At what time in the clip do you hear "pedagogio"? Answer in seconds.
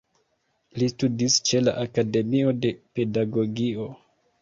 2.97-3.91